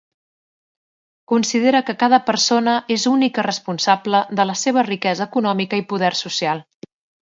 [1.31, 6.69] Considera que cada persona és única responsable de la seva riquesa econòmica i poder social.